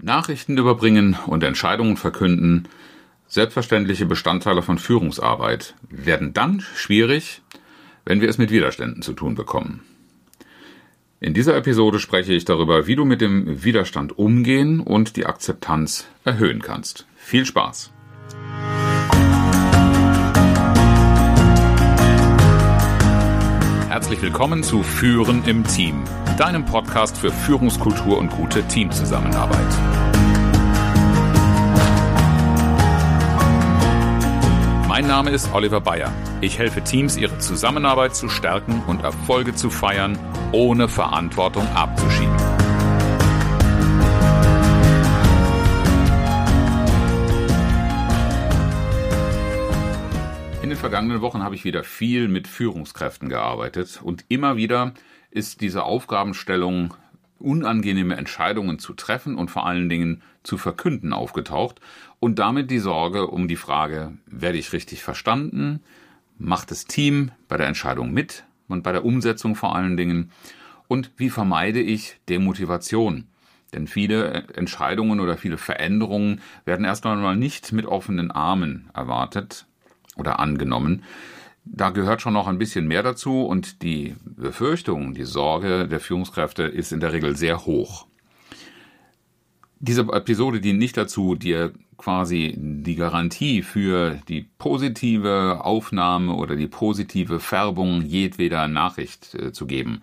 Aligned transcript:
Nachrichten 0.00 0.56
überbringen 0.56 1.16
und 1.26 1.42
Entscheidungen 1.42 1.96
verkünden, 1.96 2.68
selbstverständliche 3.26 4.06
Bestandteile 4.06 4.62
von 4.62 4.78
Führungsarbeit, 4.78 5.74
werden 5.90 6.32
dann 6.32 6.60
schwierig, 6.60 7.42
wenn 8.04 8.20
wir 8.20 8.28
es 8.28 8.38
mit 8.38 8.52
Widerständen 8.52 9.02
zu 9.02 9.12
tun 9.12 9.34
bekommen. 9.34 9.80
In 11.18 11.34
dieser 11.34 11.56
Episode 11.56 11.98
spreche 11.98 12.32
ich 12.32 12.44
darüber, 12.44 12.86
wie 12.86 12.94
du 12.94 13.04
mit 13.04 13.20
dem 13.20 13.64
Widerstand 13.64 14.16
umgehen 14.16 14.78
und 14.78 15.16
die 15.16 15.26
Akzeptanz 15.26 16.06
erhöhen 16.24 16.62
kannst. 16.62 17.08
Viel 17.16 17.44
Spaß! 17.44 17.90
Herzlich 23.88 24.22
willkommen 24.22 24.62
zu 24.62 24.84
Führen 24.84 25.42
im 25.44 25.64
Team, 25.64 26.04
deinem 26.38 26.64
Podcast 26.64 27.18
für 27.18 27.32
Führungskultur 27.32 28.16
und 28.16 28.30
gute 28.30 28.62
Teamzusammenarbeit. 28.68 29.58
Mein 34.86 35.08
Name 35.08 35.30
ist 35.30 35.52
Oliver 35.52 35.80
Bayer. 35.80 36.12
Ich 36.40 36.56
helfe 36.56 36.84
Teams, 36.84 37.16
ihre 37.16 37.38
Zusammenarbeit 37.38 38.14
zu 38.14 38.28
stärken 38.28 38.84
und 38.86 39.02
Erfolge 39.02 39.56
zu 39.56 39.68
feiern, 39.68 40.16
ohne 40.52 40.86
Verantwortung 40.86 41.66
abzuschieben. 41.74 42.36
In 50.62 50.68
den 50.68 50.78
vergangenen 50.78 51.20
Wochen 51.20 51.42
habe 51.42 51.56
ich 51.56 51.64
wieder 51.64 51.82
viel 51.82 52.28
mit 52.28 52.46
Führungskräften 52.46 53.28
gearbeitet 53.28 53.98
und 54.04 54.24
immer 54.28 54.56
wieder 54.56 54.92
ist 55.30 55.60
diese 55.60 55.84
Aufgabenstellung, 55.84 56.94
unangenehme 57.38 58.16
Entscheidungen 58.16 58.78
zu 58.78 58.94
treffen 58.94 59.36
und 59.36 59.50
vor 59.50 59.66
allen 59.66 59.88
Dingen 59.88 60.22
zu 60.42 60.58
verkünden 60.58 61.12
aufgetaucht 61.12 61.80
und 62.18 62.38
damit 62.38 62.70
die 62.70 62.80
Sorge 62.80 63.28
um 63.28 63.46
die 63.46 63.56
Frage, 63.56 64.18
werde 64.26 64.58
ich 64.58 64.72
richtig 64.72 65.04
verstanden? 65.04 65.80
Macht 66.36 66.70
das 66.70 66.86
Team 66.86 67.30
bei 67.46 67.56
der 67.56 67.68
Entscheidung 67.68 68.12
mit 68.12 68.44
und 68.66 68.82
bei 68.82 68.92
der 68.92 69.04
Umsetzung 69.04 69.54
vor 69.54 69.76
allen 69.76 69.96
Dingen? 69.96 70.32
Und 70.88 71.12
wie 71.16 71.30
vermeide 71.30 71.80
ich 71.80 72.16
Demotivation? 72.28 73.28
Denn 73.74 73.86
viele 73.86 74.46
Entscheidungen 74.54 75.20
oder 75.20 75.36
viele 75.36 75.58
Veränderungen 75.58 76.40
werden 76.64 76.86
erst 76.86 77.04
einmal 77.06 77.36
nicht 77.36 77.70
mit 77.72 77.86
offenen 77.86 78.30
Armen 78.30 78.88
erwartet, 78.94 79.66
oder 80.18 80.40
angenommen. 80.40 81.04
Da 81.70 81.90
gehört 81.90 82.22
schon 82.22 82.32
noch 82.32 82.46
ein 82.46 82.58
bisschen 82.58 82.86
mehr 82.86 83.02
dazu 83.02 83.42
und 83.42 83.82
die 83.82 84.16
Befürchtung, 84.24 85.14
die 85.14 85.24
Sorge 85.24 85.86
der 85.86 86.00
Führungskräfte 86.00 86.64
ist 86.64 86.92
in 86.92 87.00
der 87.00 87.12
Regel 87.12 87.36
sehr 87.36 87.66
hoch. 87.66 88.06
Diese 89.80 90.02
Episode 90.12 90.60
dient 90.60 90.78
nicht 90.78 90.96
dazu, 90.96 91.36
dir 91.36 91.72
quasi 91.96 92.54
die 92.56 92.96
Garantie 92.96 93.62
für 93.62 94.18
die 94.28 94.48
positive 94.58 95.64
Aufnahme 95.64 96.34
oder 96.34 96.56
die 96.56 96.66
positive 96.66 97.38
Färbung 97.38 98.02
jedweder 98.02 98.66
Nachricht 98.66 99.34
äh, 99.34 99.52
zu 99.52 99.66
geben. 99.66 100.02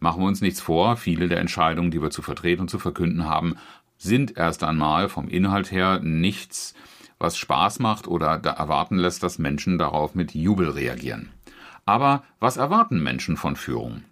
Machen 0.00 0.22
wir 0.22 0.26
uns 0.26 0.40
nichts 0.40 0.60
vor, 0.60 0.96
viele 0.96 1.28
der 1.28 1.38
Entscheidungen, 1.38 1.90
die 1.92 2.02
wir 2.02 2.10
zu 2.10 2.22
vertreten 2.22 2.62
und 2.62 2.68
zu 2.68 2.80
verkünden 2.80 3.26
haben, 3.26 3.56
sind 3.98 4.36
erst 4.36 4.64
einmal 4.64 5.08
vom 5.08 5.28
Inhalt 5.28 5.70
her 5.70 6.00
nichts 6.02 6.74
was 7.22 7.38
Spaß 7.38 7.78
macht 7.78 8.08
oder 8.08 8.34
erwarten 8.44 8.96
lässt, 8.96 9.22
dass 9.22 9.38
Menschen 9.38 9.78
darauf 9.78 10.14
mit 10.14 10.34
Jubel 10.34 10.70
reagieren. 10.70 11.30
Aber 11.86 12.24
was 12.40 12.56
erwarten 12.56 13.02
Menschen 13.02 13.36
von 13.36 13.56
Führung? 13.56 14.02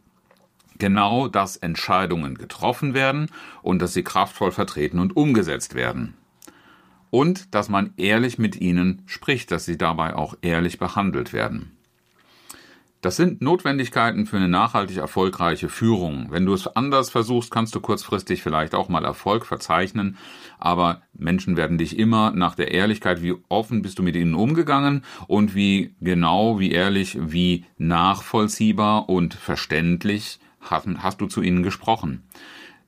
Genau, 0.79 1.29
dass 1.29 1.57
Entscheidungen 1.57 2.39
getroffen 2.39 2.95
werden 2.95 3.27
und 3.63 3.83
dass 3.83 3.93
sie 3.93 4.03
kraftvoll 4.03 4.51
vertreten 4.51 4.99
und 4.99 5.15
umgesetzt 5.15 5.75
werden. 5.75 6.15
Und 7.11 7.55
dass 7.55 7.69
man 7.69 7.93
ehrlich 7.97 8.39
mit 8.39 8.57
ihnen 8.61 9.03
spricht, 9.07 9.51
dass 9.51 9.67
sie 9.67 9.77
dabei 9.77 10.15
auch 10.15 10.35
ehrlich 10.41 10.79
behandelt 10.79 11.33
werden. 11.33 11.73
Das 13.01 13.17
sind 13.17 13.41
Notwendigkeiten 13.41 14.27
für 14.27 14.37
eine 14.37 14.49
nachhaltig 14.49 14.99
erfolgreiche 14.99 15.71
Führung. 15.71 16.27
Wenn 16.29 16.45
du 16.45 16.53
es 16.53 16.67
anders 16.67 17.09
versuchst, 17.09 17.51
kannst 17.51 17.75
du 17.75 17.81
kurzfristig 17.81 18.43
vielleicht 18.43 18.75
auch 18.75 18.91
mal 18.91 19.07
Erfolg 19.07 19.47
verzeichnen, 19.47 20.19
aber 20.59 21.01
Menschen 21.15 21.57
werden 21.57 21.79
dich 21.79 21.99
immer 21.99 22.31
nach 22.33 22.55
der 22.55 22.73
Ehrlichkeit, 22.73 23.23
wie 23.23 23.37
offen 23.49 23.81
bist 23.81 23.99
du 23.99 24.03
mit 24.03 24.17
ihnen 24.17 24.35
umgegangen 24.35 25.03
und 25.29 25.55
wie 25.55 25.95
genau, 26.03 26.59
wie 26.61 26.73
ehrlich, 26.73 27.17
wie 27.19 27.65
nachvollziehbar 27.79 29.09
und 29.09 29.33
verständlich 29.33 30.39
hast, 30.61 31.23
du 31.23 31.27
zu 31.27 31.41
ihnen 31.41 31.63
gesprochen. 31.63 32.29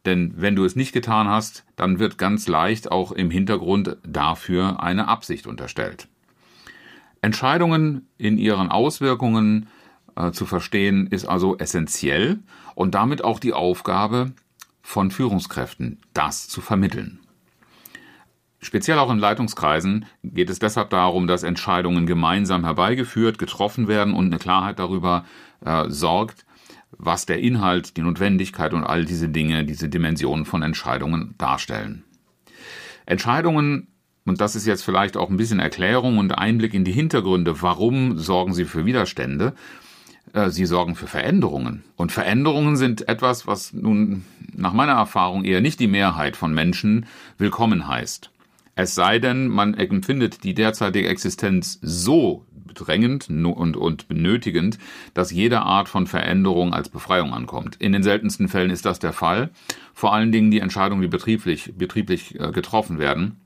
Denn 0.04 0.34
wenn 0.36 0.56
du 0.56 0.66
es 0.66 0.76
nicht 0.76 0.92
getan 0.92 1.26
hast, 1.26 1.64
dann 1.74 1.98
wird 1.98 2.18
ganz 2.18 2.48
leicht 2.48 2.92
auch 2.92 3.12
im 3.12 3.30
Hintergrund 3.30 3.96
dafür 4.06 4.82
eine 4.82 5.08
Absicht 5.08 5.46
unterstellt. 5.46 6.08
Entscheidungen 7.22 8.08
in 8.18 8.36
ihren 8.36 8.68
Auswirkungen 8.68 9.68
äh, 10.16 10.32
zu 10.32 10.46
verstehen, 10.46 11.06
ist 11.06 11.26
also 11.26 11.56
essentiell 11.58 12.40
und 12.74 12.94
damit 12.94 13.22
auch 13.22 13.38
die 13.38 13.52
Aufgabe 13.52 14.32
von 14.82 15.10
Führungskräften, 15.10 16.00
das 16.12 16.48
zu 16.48 16.60
vermitteln. 16.60 17.20
Speziell 18.60 18.98
auch 18.98 19.10
in 19.10 19.18
Leitungskreisen 19.18 20.06
geht 20.22 20.48
es 20.48 20.60
deshalb 20.60 20.90
darum, 20.90 21.26
dass 21.26 21.42
Entscheidungen 21.42 22.06
gemeinsam 22.06 22.64
herbeigeführt, 22.64 23.38
getroffen 23.38 23.88
werden 23.88 24.14
und 24.14 24.26
eine 24.26 24.38
Klarheit 24.38 24.78
darüber 24.78 25.24
äh, 25.64 25.88
sorgt, 25.88 26.44
was 26.96 27.26
der 27.26 27.40
Inhalt, 27.40 27.96
die 27.96 28.02
Notwendigkeit 28.02 28.72
und 28.72 28.84
all 28.84 29.04
diese 29.04 29.28
Dinge, 29.28 29.64
diese 29.64 29.88
Dimensionen 29.88 30.44
von 30.44 30.62
Entscheidungen 30.62 31.34
darstellen. 31.38 32.04
Entscheidungen, 33.04 33.88
und 34.24 34.40
das 34.40 34.54
ist 34.54 34.66
jetzt 34.66 34.84
vielleicht 34.84 35.16
auch 35.16 35.28
ein 35.28 35.36
bisschen 35.36 35.58
Erklärung 35.58 36.18
und 36.18 36.32
Einblick 36.32 36.74
in 36.74 36.84
die 36.84 36.92
Hintergründe, 36.92 37.62
warum 37.62 38.16
sorgen 38.18 38.54
sie 38.54 38.64
für 38.64 38.84
Widerstände, 38.84 39.54
sie 40.48 40.66
sorgen 40.66 40.94
für 40.94 41.06
Veränderungen. 41.06 41.84
Und 41.96 42.12
Veränderungen 42.12 42.76
sind 42.76 43.08
etwas, 43.08 43.46
was 43.46 43.72
nun 43.72 44.24
nach 44.54 44.72
meiner 44.72 44.92
Erfahrung 44.92 45.44
eher 45.44 45.60
nicht 45.60 45.80
die 45.80 45.86
Mehrheit 45.86 46.36
von 46.36 46.54
Menschen 46.54 47.06
willkommen 47.38 47.86
heißt. 47.86 48.30
Es 48.74 48.94
sei 48.94 49.18
denn, 49.18 49.48
man 49.48 49.74
empfindet 49.74 50.44
die 50.44 50.54
derzeitige 50.54 51.08
Existenz 51.08 51.78
so 51.82 52.46
bedrängend 52.50 53.28
und, 53.28 53.76
und 53.76 54.08
benötigend, 54.08 54.78
dass 55.12 55.30
jede 55.30 55.60
Art 55.60 55.90
von 55.90 56.06
Veränderung 56.06 56.72
als 56.72 56.88
Befreiung 56.88 57.34
ankommt. 57.34 57.76
In 57.76 57.92
den 57.92 58.02
seltensten 58.02 58.48
Fällen 58.48 58.70
ist 58.70 58.86
das 58.86 58.98
der 58.98 59.12
Fall. 59.12 59.50
Vor 59.92 60.14
allen 60.14 60.32
Dingen 60.32 60.50
die 60.50 60.60
Entscheidungen, 60.60 61.02
die 61.02 61.08
betrieblich, 61.08 61.74
betrieblich 61.76 62.40
äh, 62.40 62.50
getroffen 62.50 62.98
werden 62.98 63.41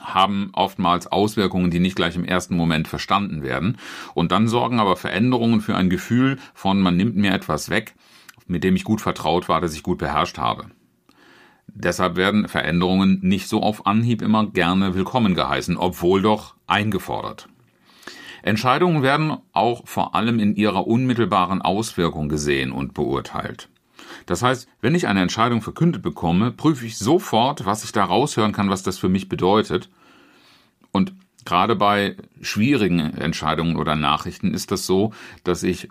haben 0.00 0.50
oftmals 0.52 1.06
Auswirkungen, 1.06 1.70
die 1.70 1.80
nicht 1.80 1.96
gleich 1.96 2.16
im 2.16 2.24
ersten 2.24 2.56
Moment 2.56 2.88
verstanden 2.88 3.42
werden. 3.42 3.78
Und 4.14 4.32
dann 4.32 4.48
sorgen 4.48 4.80
aber 4.80 4.96
Veränderungen 4.96 5.60
für 5.60 5.76
ein 5.76 5.90
Gefühl 5.90 6.38
von, 6.54 6.80
man 6.80 6.96
nimmt 6.96 7.16
mir 7.16 7.32
etwas 7.32 7.70
weg, 7.70 7.94
mit 8.46 8.64
dem 8.64 8.76
ich 8.76 8.84
gut 8.84 9.00
vertraut 9.00 9.48
war, 9.48 9.60
das 9.60 9.74
ich 9.74 9.82
gut 9.82 9.98
beherrscht 9.98 10.38
habe. 10.38 10.66
Deshalb 11.66 12.16
werden 12.16 12.46
Veränderungen 12.46 13.18
nicht 13.22 13.48
so 13.48 13.62
auf 13.62 13.86
Anhieb 13.86 14.22
immer 14.22 14.46
gerne 14.46 14.94
willkommen 14.94 15.34
geheißen, 15.34 15.76
obwohl 15.76 16.22
doch 16.22 16.54
eingefordert. 16.66 17.48
Entscheidungen 18.42 19.02
werden 19.02 19.38
auch 19.52 19.86
vor 19.86 20.14
allem 20.14 20.38
in 20.38 20.54
ihrer 20.54 20.86
unmittelbaren 20.86 21.62
Auswirkung 21.62 22.28
gesehen 22.28 22.72
und 22.72 22.92
beurteilt. 22.92 23.70
Das 24.26 24.42
heißt, 24.42 24.68
wenn 24.80 24.94
ich 24.94 25.06
eine 25.06 25.22
Entscheidung 25.22 25.62
verkündet 25.62 26.02
bekomme, 26.02 26.50
prüfe 26.50 26.86
ich 26.86 26.98
sofort, 26.98 27.66
was 27.66 27.84
ich 27.84 27.92
da 27.92 28.04
raushören 28.04 28.52
kann, 28.52 28.70
was 28.70 28.82
das 28.82 28.98
für 28.98 29.08
mich 29.08 29.28
bedeutet. 29.28 29.88
Und 30.92 31.12
gerade 31.44 31.76
bei 31.76 32.16
schwierigen 32.40 32.98
Entscheidungen 32.98 33.76
oder 33.76 33.96
Nachrichten 33.96 34.54
ist 34.54 34.70
das 34.70 34.86
so, 34.86 35.12
dass 35.42 35.62
ich 35.62 35.88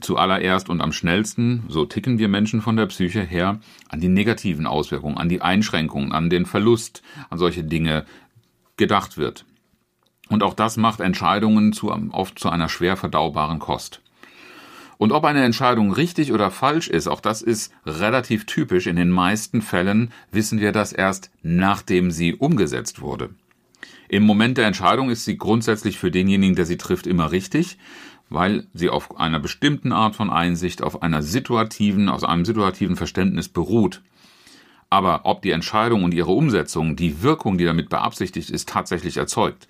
zuallererst 0.00 0.68
und 0.68 0.80
am 0.80 0.92
schnellsten, 0.92 1.64
so 1.68 1.84
ticken 1.84 2.18
wir 2.18 2.28
Menschen 2.28 2.60
von 2.60 2.76
der 2.76 2.86
Psyche 2.86 3.22
her, 3.22 3.60
an 3.88 4.00
die 4.00 4.08
negativen 4.08 4.66
Auswirkungen, 4.66 5.18
an 5.18 5.28
die 5.28 5.42
Einschränkungen, 5.42 6.12
an 6.12 6.30
den 6.30 6.46
Verlust, 6.46 7.02
an 7.28 7.38
solche 7.38 7.64
Dinge 7.64 8.04
gedacht 8.76 9.16
wird. 9.16 9.44
Und 10.28 10.42
auch 10.42 10.54
das 10.54 10.76
macht 10.76 11.00
Entscheidungen 11.00 11.72
zu, 11.72 11.90
oft 12.12 12.38
zu 12.38 12.48
einer 12.50 12.68
schwer 12.68 12.96
verdaubaren 12.96 13.58
Kost. 13.58 14.00
Und 15.00 15.12
ob 15.12 15.24
eine 15.24 15.42
Entscheidung 15.42 15.92
richtig 15.92 16.30
oder 16.30 16.50
falsch 16.50 16.86
ist, 16.86 17.08
auch 17.08 17.22
das 17.22 17.40
ist 17.40 17.72
relativ 17.86 18.44
typisch. 18.44 18.86
In 18.86 18.96
den 18.96 19.08
meisten 19.08 19.62
Fällen 19.62 20.12
wissen 20.30 20.60
wir 20.60 20.72
das 20.72 20.92
erst, 20.92 21.30
nachdem 21.42 22.10
sie 22.10 22.34
umgesetzt 22.34 23.00
wurde. 23.00 23.30
Im 24.10 24.24
Moment 24.24 24.58
der 24.58 24.66
Entscheidung 24.66 25.08
ist 25.08 25.24
sie 25.24 25.38
grundsätzlich 25.38 25.98
für 25.98 26.10
denjenigen, 26.10 26.54
der 26.54 26.66
sie 26.66 26.76
trifft, 26.76 27.06
immer 27.06 27.32
richtig, 27.32 27.78
weil 28.28 28.66
sie 28.74 28.90
auf 28.90 29.18
einer 29.18 29.40
bestimmten 29.40 29.92
Art 29.92 30.16
von 30.16 30.28
Einsicht, 30.28 30.82
auf 30.82 31.02
einer 31.02 31.22
situativen, 31.22 32.10
aus 32.10 32.22
einem 32.22 32.44
situativen 32.44 32.96
Verständnis 32.96 33.48
beruht. 33.48 34.02
Aber 34.90 35.22
ob 35.24 35.40
die 35.40 35.52
Entscheidung 35.52 36.04
und 36.04 36.12
ihre 36.12 36.32
Umsetzung 36.32 36.94
die 36.94 37.22
Wirkung, 37.22 37.56
die 37.56 37.64
damit 37.64 37.88
beabsichtigt 37.88 38.50
ist, 38.50 38.68
tatsächlich 38.68 39.16
erzeugt, 39.16 39.66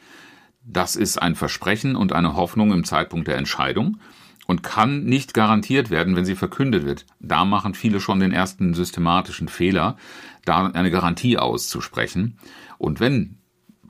das 0.64 0.96
ist 0.96 1.22
ein 1.22 1.36
Versprechen 1.36 1.94
und 1.94 2.12
eine 2.12 2.34
Hoffnung 2.34 2.72
im 2.72 2.82
Zeitpunkt 2.82 3.28
der 3.28 3.36
Entscheidung 3.36 4.00
und 4.50 4.64
kann 4.64 5.04
nicht 5.04 5.32
garantiert 5.32 5.90
werden, 5.90 6.16
wenn 6.16 6.24
sie 6.24 6.34
verkündet 6.34 6.84
wird. 6.84 7.06
Da 7.20 7.44
machen 7.44 7.72
viele 7.72 8.00
schon 8.00 8.18
den 8.18 8.32
ersten 8.32 8.74
systematischen 8.74 9.46
Fehler, 9.46 9.96
da 10.44 10.66
eine 10.66 10.90
Garantie 10.90 11.38
auszusprechen. 11.38 12.36
Und 12.76 12.98
wenn 12.98 13.36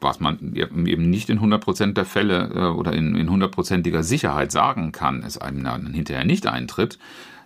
was 0.03 0.21
man 0.21 0.55
eben 0.55 1.09
nicht 1.09 1.31
in 1.31 1.41
100% 1.41 1.95
der 1.95 2.05
Fälle 2.05 2.51
äh, 2.55 2.77
oder 2.77 2.93
in, 2.93 3.17
100%iger 3.17 4.03
Sicherheit 4.03 4.53
sagen 4.53 4.93
kann, 4.93 5.23
es 5.23 5.39
einem 5.39 5.65
dann 5.65 5.95
hinterher 5.95 6.25
nicht 6.27 6.47
eintritt, 6.47 6.99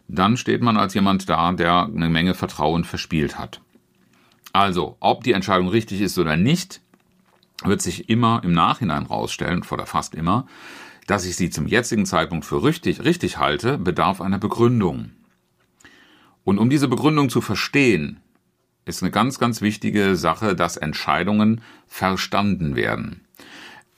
dann 0.08 0.36
steht 0.36 0.62
man 0.62 0.76
als 0.76 0.94
jemand 0.94 1.28
da, 1.28 1.52
der 1.52 1.84
eine 1.84 2.08
Menge 2.08 2.34
Vertrauen 2.34 2.82
verspielt 2.82 3.38
hat. 3.38 3.60
Also, 4.52 4.96
ob 4.98 5.22
die 5.22 5.32
Entscheidung 5.32 5.68
richtig 5.68 6.00
ist 6.00 6.18
oder 6.18 6.36
nicht, 6.36 6.80
wird 7.64 7.80
sich 7.80 8.08
immer 8.08 8.40
im 8.44 8.52
Nachhinein 8.52 9.06
rausstellen, 9.06 9.64
oder 9.70 9.86
fast 9.86 10.14
immer, 10.16 10.46
dass 11.06 11.24
ich 11.24 11.36
sie 11.36 11.50
zum 11.50 11.66
jetzigen 11.66 12.06
Zeitpunkt 12.06 12.44
für 12.44 12.62
richtig, 12.62 13.04
richtig 13.04 13.38
halte, 13.38 13.78
bedarf 13.78 14.20
einer 14.20 14.38
Begründung. 14.38 15.10
Und 16.44 16.58
um 16.58 16.70
diese 16.70 16.88
Begründung 16.88 17.30
zu 17.30 17.40
verstehen, 17.40 18.20
ist 18.84 19.02
eine 19.02 19.10
ganz, 19.10 19.38
ganz 19.38 19.62
wichtige 19.62 20.16
Sache, 20.16 20.54
dass 20.54 20.76
Entscheidungen 20.76 21.62
verstanden 21.86 22.76
werden. 22.76 23.20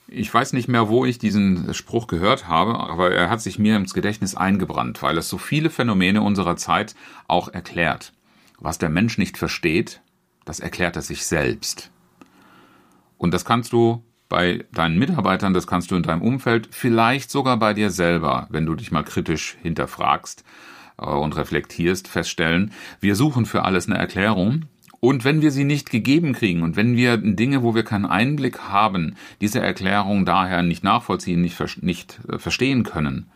Ich 0.07 0.33
weiß 0.33 0.53
nicht 0.53 0.69
mehr, 0.69 0.87
wo 0.87 1.03
ich 1.03 1.19
diesen 1.19 1.73
Spruch 1.73 2.07
gehört 2.07 2.47
habe, 2.47 2.79
aber 2.79 3.11
er 3.11 3.29
hat 3.29 3.41
sich 3.41 3.59
mir 3.59 3.75
ins 3.75 3.93
Gedächtnis 3.93 4.35
eingebrannt, 4.35 5.01
weil 5.01 5.17
es 5.17 5.27
so 5.27 5.37
viele 5.37 5.69
Phänomene 5.69 6.21
unserer 6.21 6.55
Zeit 6.55 6.95
auch 7.27 7.49
erklärt. 7.49 8.13
Was 8.59 8.77
der 8.77 8.89
Mensch 8.89 9.17
nicht 9.17 9.37
versteht, 9.37 10.01
das 10.45 10.61
erklärt 10.61 10.95
er 10.95 11.01
sich 11.01 11.25
selbst. 11.25 11.91
Und 13.17 13.33
das 13.33 13.43
kannst 13.43 13.73
du 13.73 14.01
bei 14.29 14.65
deinen 14.73 14.97
Mitarbeitern, 14.99 15.53
das 15.53 15.67
kannst 15.67 15.91
du 15.91 15.95
in 15.95 16.03
deinem 16.03 16.21
Umfeld, 16.21 16.69
vielleicht 16.71 17.31
sogar 17.31 17.57
bei 17.57 17.73
dir 17.73 17.89
selber, 17.89 18.47
wenn 18.49 18.65
du 18.65 18.75
dich 18.75 18.91
mal 18.91 19.03
kritisch 19.03 19.57
hinterfragst 19.61 20.43
äh, 20.99 21.05
und 21.05 21.35
reflektierst, 21.35 22.07
feststellen, 22.07 22.71
wir 22.99 23.15
suchen 23.15 23.45
für 23.45 23.63
alles 23.63 23.87
eine 23.87 23.97
Erklärung. 23.97 24.65
Und 24.99 25.23
wenn 25.23 25.41
wir 25.41 25.51
sie 25.51 25.63
nicht 25.63 25.91
gegeben 25.91 26.33
kriegen 26.33 26.63
und 26.63 26.75
wenn 26.75 26.95
wir 26.95 27.17
Dinge, 27.17 27.61
wo 27.61 27.75
wir 27.75 27.83
keinen 27.83 28.07
Einblick 28.07 28.59
haben, 28.59 29.15
diese 29.41 29.59
Erklärung 29.59 30.25
daher 30.25 30.63
nicht 30.63 30.83
nachvollziehen, 30.83 31.41
nicht, 31.41 31.83
nicht 31.83 32.19
äh, 32.27 32.39
verstehen 32.39 32.83
können, 32.83 33.29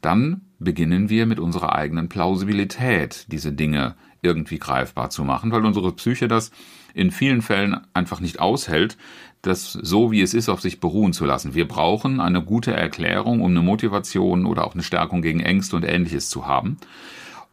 dann 0.00 0.42
beginnen 0.58 1.08
wir 1.08 1.26
mit 1.26 1.38
unserer 1.38 1.74
eigenen 1.74 2.08
Plausibilität, 2.08 3.26
diese 3.30 3.52
Dinge 3.52 3.94
irgendwie 4.22 4.58
greifbar 4.58 5.10
zu 5.10 5.22
machen, 5.22 5.52
weil 5.52 5.64
unsere 5.64 5.92
Psyche 5.92 6.28
das 6.28 6.50
in 6.94 7.10
vielen 7.10 7.42
Fällen 7.42 7.80
einfach 7.92 8.20
nicht 8.20 8.40
aushält, 8.40 8.96
das 9.42 9.72
so 9.72 10.10
wie 10.10 10.22
es 10.22 10.32
ist 10.32 10.48
auf 10.48 10.60
sich 10.60 10.80
beruhen 10.80 11.12
zu 11.12 11.24
lassen. 11.26 11.54
Wir 11.54 11.68
brauchen 11.68 12.20
eine 12.20 12.42
gute 12.42 12.72
Erklärung, 12.72 13.42
um 13.42 13.50
eine 13.50 13.60
Motivation 13.60 14.46
oder 14.46 14.66
auch 14.66 14.74
eine 14.74 14.82
Stärkung 14.82 15.20
gegen 15.20 15.40
Ängste 15.40 15.76
und 15.76 15.84
ähnliches 15.84 16.30
zu 16.30 16.46
haben. 16.46 16.78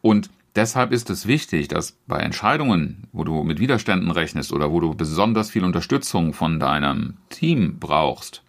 Und 0.00 0.30
deshalb 0.56 0.92
ist 0.92 1.10
es 1.10 1.26
wichtig, 1.26 1.68
dass 1.68 1.98
bei 2.06 2.18
Entscheidungen, 2.18 3.08
wo 3.12 3.24
du 3.24 3.42
mit 3.42 3.60
Widerständen 3.60 4.10
rechnest 4.10 4.52
oder 4.52 4.70
wo 4.70 4.80
du 4.80 4.94
besonders 4.94 5.50
viel 5.50 5.64
Unterstützung 5.64 6.32
von 6.32 6.58
deinem 6.58 7.18
Team 7.28 7.78
brauchst, 7.78 8.42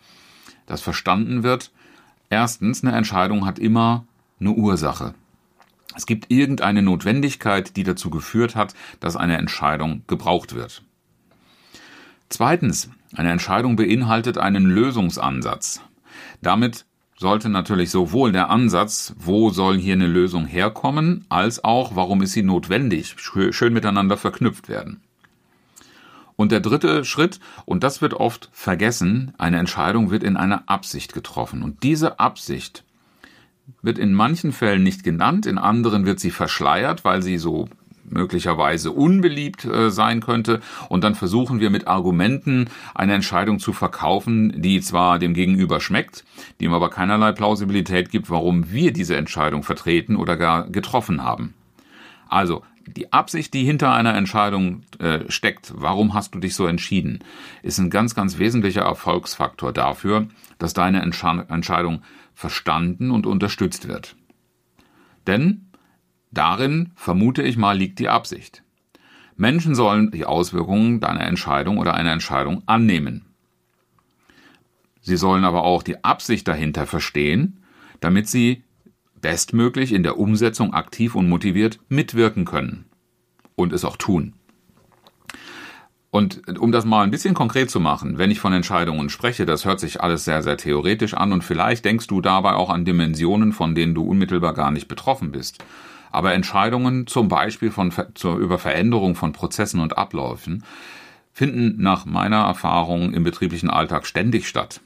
dass 0.66 0.81
verstanden 0.81 1.44
wird, 1.44 1.72
erstens, 2.30 2.84
eine 2.84 2.95
Entscheidung 2.95 3.45
hat 3.45 3.60
immer 3.60 4.06
eine 4.40 4.51
Ursache. 4.51 5.13
Es 5.95 6.06
gibt 6.06 6.31
irgendeine 6.31 6.81
Notwendigkeit, 6.81 7.75
die 7.75 7.84
dazu 7.84 8.10
geführt 8.10 8.56
hat, 8.56 8.74
dass 9.00 9.16
eine 9.16 9.38
Entscheidung 9.38 10.04
gebraucht 10.07 10.56
wird. 10.56 10.84
Zweitens, 12.30 12.90
eine 13.16 13.31
Entscheidung 13.31 13.75
beinhaltet 13.75 14.38
einen 14.38 14.66
Lösungsansatz. 14.66 15.81
Damit 16.42 16.86
sollte 17.16 17.50
natürlich 17.50 17.92
sowohl 17.92 18.31
der 18.31 18.50
Ansatz, 18.50 19.13
wo 19.18 19.50
soll 19.50 19.78
hier 19.78 19.94
eine 19.94 20.07
Lösung 20.07 20.45
herkommen, 20.45 21.25
als 21.30 21.63
auch, 21.63 21.95
warum 21.95 22.22
ist 22.22 22.34
sie 22.34 22.44
notwendig, 22.44 23.16
schön 23.18 23.74
miteinander 23.74 24.18
verknüpft 24.18 24.68
werden. 24.68 25.01
Und 26.36 26.51
der 26.51 26.60
dritte 26.60 27.06
Schritt, 27.06 27.40
und 27.66 27.84
das 27.84 28.01
wird 28.01 28.16
oft 28.16 28.50
vergessen, 28.51 29.34
eine 29.38 29.60
Entscheidung 29.60 30.10
wird 30.10 30.24
in 30.24 30.36
einer 30.36 30.63
Absicht 30.66 31.13
getroffen. 31.13 31.62
Und 31.62 31.84
diese 31.84 32.19
Absicht 32.19 32.84
wird 33.81 33.98
in 33.98 34.13
manchen 34.13 34.51
Fällen 34.51 34.83
nicht 34.83 35.04
genannt, 35.04 35.45
in 35.45 35.57
anderen 35.57 36.06
wird 36.06 36.19
sie 36.19 36.31
verschleiert, 36.31 37.06
weil 37.06 37.21
sie 37.21 37.38
so 37.38 37.68
möglicherweise 38.10 38.92
unbeliebt 38.92 39.65
äh, 39.65 39.89
sein 39.89 40.21
könnte. 40.21 40.62
Und 40.89 41.04
dann 41.04 41.15
versuchen 41.15 41.60
wir 41.60 41.69
mit 41.69 41.88
Argumenten 41.88 42.69
eine 42.94 43.13
Entscheidung 43.13 43.60
zu 43.60 43.74
verkaufen, 43.74 44.62
die 44.62 44.81
zwar 44.81 45.19
dem 45.19 45.33
Gegenüber 45.33 45.80
schmeckt, 45.80 46.24
die 46.60 46.65
ihm 46.65 46.74
aber 46.74 46.89
keinerlei 46.89 47.31
Plausibilität 47.31 48.12
gibt, 48.12 48.30
warum 48.30 48.71
wir 48.71 48.94
diese 48.94 49.15
Entscheidung 49.15 49.63
vertreten 49.63 50.16
oder 50.16 50.38
gar 50.38 50.69
getroffen 50.69 51.24
haben. 51.24 51.54
Also 52.30 52.63
die 52.88 53.13
Absicht, 53.13 53.53
die 53.53 53.63
hinter 53.63 53.94
einer 53.94 54.15
Entscheidung 54.15 54.83
äh, 55.00 55.30
steckt, 55.30 55.74
warum 55.75 56.13
hast 56.13 56.35
du 56.35 56.39
dich 56.39 56.56
so 56.56 56.68
entschieden, 56.68 57.19
ist 57.62 57.80
ein 57.80 57.89
ganz, 57.89 58.15
ganz 58.15 58.38
wesentlicher 58.38 58.81
Erfolgsfaktor 58.81 59.71
dafür, 59.71 60.27
dass 60.57 60.74
deine 60.74 61.01
Entscheidung 61.01 62.01
verstanden 62.33 63.12
und 63.12 63.25
unterstützt 63.25 63.88
wird. 63.88 64.15
Denn 65.27 65.69
darin, 66.31 66.91
vermute 66.95 67.44
ich 67.44 67.57
mal, 67.57 67.77
liegt 67.77 68.00
die 68.00 68.09
Absicht. 68.09 68.63
Menschen 69.35 69.75
sollen 69.75 70.12
die 70.12 70.25
Auswirkungen 70.25 71.00
deiner 71.00 71.21
Entscheidung 71.21 71.77
oder 71.77 71.94
einer 71.94 72.12
Entscheidung 72.12 72.63
annehmen. 72.65 73.25
Sie 75.01 75.18
sollen 75.18 75.44
aber 75.44 75.63
auch 75.63 75.83
die 75.83 76.03
Absicht 76.03 76.47
dahinter 76.47 76.85
verstehen, 76.85 77.63
damit 78.00 78.27
sie 78.27 78.63
bestmöglich 79.23 79.93
in 79.93 80.03
der 80.03 80.19
Umsetzung 80.19 80.73
aktiv 80.73 81.15
und 81.15 81.27
motiviert 81.27 81.79
mitwirken 81.89 82.45
können 82.45 82.85
und 83.55 83.73
es 83.73 83.85
auch 83.85 83.97
tun. 83.97 84.33
Und 86.11 86.59
um 86.59 86.71
das 86.71 86.85
mal 86.85 87.01
ein 87.01 87.09
bisschen 87.09 87.33
konkret 87.33 87.71
zu 87.71 87.79
machen, 87.79 88.19
wenn 88.19 88.29
ich 88.29 88.39
von 88.39 88.53
Entscheidungen 88.53 89.09
spreche, 89.09 89.47
das 89.47 89.65
hört 89.65 89.79
sich 89.79 90.01
alles 90.01 90.25
sehr, 90.25 90.43
sehr 90.43 90.57
theoretisch 90.57 91.15
an 91.15 91.33
und 91.33 91.43
vielleicht 91.43 91.85
denkst 91.85 92.05
du 92.05 92.21
dabei 92.21 92.53
auch 92.53 92.69
an 92.69 92.85
Dimensionen, 92.85 93.53
von 93.53 93.73
denen 93.73 93.95
du 93.95 94.03
unmittelbar 94.03 94.53
gar 94.53 94.69
nicht 94.69 94.87
betroffen 94.87 95.31
bist. 95.31 95.63
Aber 96.11 96.33
Entscheidungen 96.33 97.07
zum 97.07 97.29
Beispiel 97.29 97.71
von, 97.71 97.91
zur, 98.13 98.37
über 98.37 98.59
Veränderung 98.59 99.15
von 99.15 99.31
Prozessen 99.31 99.79
und 99.79 99.97
Abläufen 99.97 100.63
finden 101.31 101.81
nach 101.81 102.05
meiner 102.05 102.43
Erfahrung 102.43 103.13
im 103.13 103.23
betrieblichen 103.23 103.71
Alltag 103.71 104.05
ständig 104.05 104.47
statt 104.47 104.81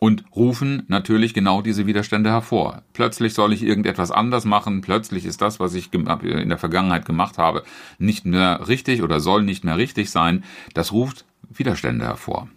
und 0.00 0.24
rufen 0.34 0.82
natürlich 0.88 1.34
genau 1.34 1.60
diese 1.60 1.86
Widerstände 1.86 2.30
hervor. 2.30 2.82
Plötzlich 2.94 3.34
soll 3.34 3.52
ich 3.52 3.62
irgendetwas 3.62 4.10
anders 4.10 4.46
machen, 4.46 4.80
plötzlich 4.80 5.26
ist 5.26 5.42
das, 5.42 5.60
was 5.60 5.74
ich 5.74 5.92
in 5.92 6.48
der 6.48 6.58
Vergangenheit 6.58 7.04
gemacht 7.04 7.38
habe, 7.38 7.62
nicht 7.98 8.24
mehr 8.24 8.66
richtig 8.66 9.02
oder 9.02 9.20
soll 9.20 9.42
nicht 9.42 9.62
mehr 9.62 9.76
richtig 9.76 10.10
sein. 10.10 10.42
Das 10.74 10.90
ruft 10.90 11.26
Widerstände 11.50 12.06
hervor. 12.06 12.48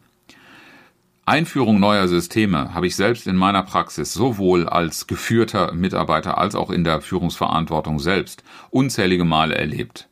Einführung 1.26 1.80
neuer 1.80 2.08
Systeme 2.08 2.74
habe 2.74 2.88
ich 2.88 2.96
selbst 2.96 3.28
in 3.28 3.36
meiner 3.36 3.64
Praxis 3.64 4.14
sowohl 4.14 4.68
als 4.68 5.08
geführter 5.08 5.74
Mitarbeiter 5.74 6.38
als 6.38 6.56
auch 6.56 6.70
in 6.70 6.86
der 6.86 7.02
Führungsverantwortung 7.02 8.00
selbst 8.00 8.44
unzählige 8.72 9.26
Male 9.26 9.56
erlebt. 9.56 10.08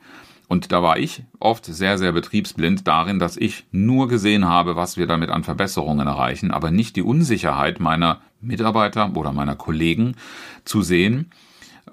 Und 0.51 0.73
da 0.73 0.83
war 0.83 0.99
ich 0.99 1.23
oft 1.39 1.63
sehr, 1.63 1.97
sehr 1.97 2.11
betriebsblind 2.11 2.85
darin, 2.85 3.19
dass 3.19 3.37
ich 3.37 3.63
nur 3.71 4.09
gesehen 4.09 4.49
habe, 4.49 4.75
was 4.75 4.97
wir 4.97 5.07
damit 5.07 5.29
an 5.29 5.45
Verbesserungen 5.45 6.05
erreichen, 6.07 6.51
aber 6.51 6.71
nicht 6.71 6.97
die 6.97 7.03
Unsicherheit 7.03 7.79
meiner 7.79 8.19
Mitarbeiter 8.41 9.15
oder 9.15 9.31
meiner 9.31 9.55
Kollegen 9.55 10.17
zu 10.65 10.81
sehen, 10.81 11.31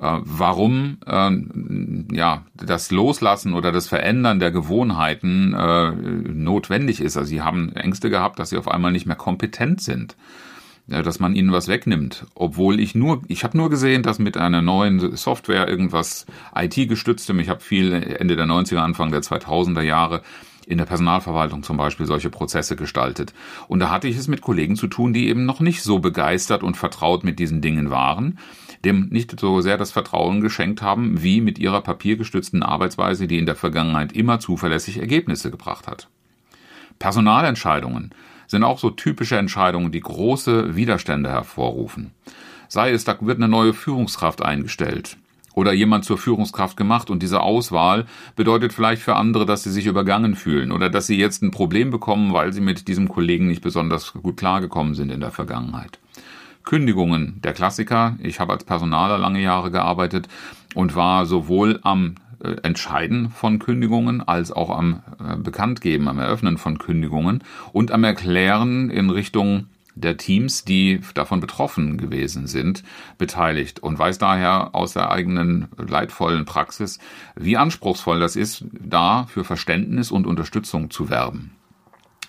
äh, 0.00 0.18
warum 0.22 0.98
äh, 1.06 2.16
ja 2.16 2.46
das 2.52 2.90
Loslassen 2.90 3.54
oder 3.54 3.70
das 3.70 3.86
Verändern 3.86 4.40
der 4.40 4.50
Gewohnheiten 4.50 5.54
äh, 5.54 5.92
notwendig 5.92 7.00
ist. 7.00 7.16
Also 7.16 7.28
sie 7.28 7.42
haben 7.42 7.76
Ängste 7.76 8.10
gehabt, 8.10 8.40
dass 8.40 8.50
sie 8.50 8.58
auf 8.58 8.66
einmal 8.66 8.90
nicht 8.90 9.06
mehr 9.06 9.14
kompetent 9.14 9.80
sind 9.80 10.16
dass 10.88 11.20
man 11.20 11.36
ihnen 11.36 11.52
was 11.52 11.68
wegnimmt. 11.68 12.26
Obwohl 12.34 12.80
ich 12.80 12.94
nur, 12.94 13.22
ich 13.28 13.44
habe 13.44 13.56
nur 13.56 13.70
gesehen, 13.70 14.02
dass 14.02 14.18
mit 14.18 14.36
einer 14.36 14.62
neuen 14.62 15.16
Software 15.16 15.68
irgendwas 15.68 16.26
IT-gestütztem, 16.54 17.38
ich 17.40 17.48
habe 17.48 17.60
viel 17.60 17.92
Ende 17.92 18.36
der 18.36 18.46
90er, 18.46 18.78
Anfang 18.78 19.10
der 19.10 19.20
2000er 19.20 19.82
Jahre 19.82 20.22
in 20.66 20.78
der 20.78 20.84
Personalverwaltung 20.84 21.62
zum 21.62 21.76
Beispiel 21.76 22.06
solche 22.06 22.30
Prozesse 22.30 22.76
gestaltet. 22.76 23.32
Und 23.68 23.80
da 23.80 23.90
hatte 23.90 24.08
ich 24.08 24.16
es 24.16 24.28
mit 24.28 24.42
Kollegen 24.42 24.76
zu 24.76 24.86
tun, 24.86 25.12
die 25.12 25.28
eben 25.28 25.46
noch 25.46 25.60
nicht 25.60 25.82
so 25.82 25.98
begeistert 25.98 26.62
und 26.62 26.76
vertraut 26.76 27.24
mit 27.24 27.38
diesen 27.38 27.62
Dingen 27.62 27.90
waren, 27.90 28.38
dem 28.84 29.08
nicht 29.08 29.38
so 29.40 29.60
sehr 29.60 29.78
das 29.78 29.92
Vertrauen 29.92 30.40
geschenkt 30.40 30.82
haben, 30.82 31.22
wie 31.22 31.40
mit 31.40 31.58
ihrer 31.58 31.80
papiergestützten 31.80 32.62
Arbeitsweise, 32.62 33.26
die 33.26 33.38
in 33.38 33.46
der 33.46 33.56
Vergangenheit 33.56 34.12
immer 34.12 34.40
zuverlässig 34.40 34.98
Ergebnisse 34.98 35.50
gebracht 35.50 35.86
hat. 35.86 36.08
Personalentscheidungen 36.98 38.10
sind 38.48 38.64
auch 38.64 38.78
so 38.78 38.90
typische 38.90 39.38
Entscheidungen, 39.38 39.92
die 39.92 40.00
große 40.00 40.74
Widerstände 40.74 41.30
hervorrufen. 41.30 42.10
Sei 42.66 42.90
es, 42.90 43.04
da 43.04 43.16
wird 43.20 43.38
eine 43.38 43.48
neue 43.48 43.72
Führungskraft 43.72 44.42
eingestellt 44.42 45.16
oder 45.54 45.72
jemand 45.72 46.04
zur 46.04 46.18
Führungskraft 46.18 46.76
gemacht 46.76 47.10
und 47.10 47.22
diese 47.22 47.40
Auswahl 47.40 48.06
bedeutet 48.36 48.72
vielleicht 48.72 49.02
für 49.02 49.16
andere, 49.16 49.44
dass 49.44 49.64
sie 49.64 49.72
sich 49.72 49.86
übergangen 49.86 50.36
fühlen 50.36 50.70
oder 50.70 50.88
dass 50.88 51.06
sie 51.06 51.18
jetzt 51.18 51.42
ein 51.42 51.50
Problem 51.50 51.90
bekommen, 51.90 52.32
weil 52.32 52.52
sie 52.52 52.60
mit 52.60 52.88
diesem 52.88 53.08
Kollegen 53.08 53.48
nicht 53.48 53.62
besonders 53.62 54.12
gut 54.12 54.36
klargekommen 54.36 54.94
sind 54.94 55.10
in 55.10 55.20
der 55.20 55.32
Vergangenheit. 55.32 55.98
Kündigungen, 56.62 57.40
der 57.42 57.54
Klassiker. 57.54 58.16
Ich 58.22 58.40
habe 58.40 58.52
als 58.52 58.64
Personaler 58.64 59.18
lange 59.18 59.40
Jahre 59.40 59.70
gearbeitet 59.70 60.28
und 60.74 60.94
war 60.94 61.26
sowohl 61.26 61.80
am 61.82 62.14
Entscheiden 62.62 63.30
von 63.30 63.58
Kündigungen 63.58 64.26
als 64.26 64.52
auch 64.52 64.70
am 64.70 65.02
äh, 65.18 65.36
Bekanntgeben, 65.36 66.08
am 66.08 66.18
Eröffnen 66.18 66.58
von 66.58 66.78
Kündigungen 66.78 67.42
und 67.72 67.90
am 67.90 68.04
Erklären 68.04 68.90
in 68.90 69.10
Richtung 69.10 69.66
der 69.96 70.16
Teams, 70.16 70.64
die 70.64 71.00
davon 71.14 71.40
betroffen 71.40 71.98
gewesen 71.98 72.46
sind, 72.46 72.84
beteiligt 73.18 73.80
und 73.80 73.98
weiß 73.98 74.18
daher 74.18 74.74
aus 74.74 74.92
der 74.92 75.10
eigenen 75.10 75.66
leidvollen 75.76 76.44
Praxis, 76.44 76.98
wie 77.34 77.56
anspruchsvoll 77.56 78.20
das 78.20 78.36
ist, 78.36 78.64
da 78.72 79.24
für 79.26 79.44
Verständnis 79.44 80.10
und 80.10 80.26
Unterstützung 80.26 80.90
zu 80.90 81.10
werben. 81.10 81.57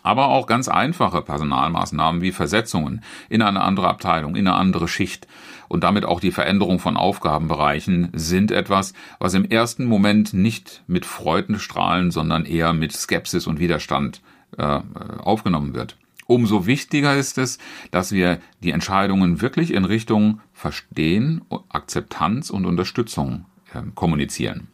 Aber 0.03 0.27
auch 0.27 0.48
ganz 0.48 0.68
einfache 0.68 1.22
Personalmaßnahmen 1.22 2.22
wie 2.22 2.32
Versetzungen 2.32 3.01
in 3.29 3.41
eine 3.41 3.62
andere 3.62 3.88
Abteilung, 3.88 4.36
in 4.36 4.48
eine 4.48 4.56
andere 4.56 4.88
Schicht 4.88 5.27
und 5.70 5.84
damit 5.84 6.03
auch 6.03 6.20
die 6.20 6.32
Veränderung 6.32 6.79
von 6.79 6.98
Aufgabenbereichen 6.98 8.10
sind 8.13 8.51
etwas, 8.51 8.94
was 9.20 9.34
im 9.36 9.46
ersten 9.46 9.86
Moment 9.86 10.34
nicht 10.34 10.84
mit 10.88 11.06
Freudenstrahlen, 11.06 12.12
sondern 12.12 12.44
eher 12.46 12.74
mit 12.74 12.91
Skepsis 12.91 13.48
und 13.48 13.60
Widerstand 13.60 14.22
äh, 14.58 14.82
aufgenommen 15.20 15.75
wird. 15.75 15.96
Umso 16.25 16.65
wichtiger 16.65 17.15
ist 17.15 17.38
es, 17.38 17.60
dass 17.91 18.12
wir 18.12 18.39
die 18.62 18.72
Entscheidungen 18.72 19.41
wirklich 19.41 19.74
in 19.74 19.86
Richtung 19.86 20.41
Verstehen, 20.53 21.41
Akzeptanz 21.70 22.50
und 22.50 22.65
Unterstützung 22.65 23.46
äh, 23.74 23.82
kommunizieren. 23.96 24.68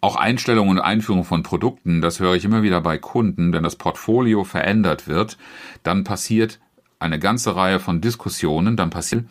Auch 0.00 0.16
Einstellungen 0.16 0.78
und 0.78 0.84
Einführung 0.84 1.24
von 1.24 1.42
Produkten, 1.42 2.00
das 2.00 2.20
höre 2.20 2.34
ich 2.34 2.44
immer 2.44 2.62
wieder 2.62 2.80
bei 2.80 2.98
Kunden, 2.98 3.52
wenn 3.52 3.62
das 3.62 3.76
Portfolio 3.76 4.44
verändert 4.44 5.08
wird, 5.08 5.38
dann 5.82 6.04
passiert 6.04 6.60
eine 6.98 7.18
ganze 7.18 7.56
Reihe 7.56 7.80
von 7.80 8.00
Diskussionen, 8.00 8.76
dann 8.76 8.90
passiert, 8.90 9.24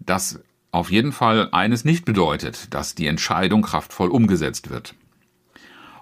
dass 0.00 0.40
auf 0.70 0.90
jeden 0.90 1.12
Fall 1.12 1.48
eines 1.52 1.84
nicht 1.84 2.04
bedeutet, 2.04 2.72
dass 2.74 2.94
die 2.94 3.06
Entscheidung 3.06 3.62
kraftvoll 3.62 4.08
umgesetzt 4.08 4.70
wird. 4.70 4.94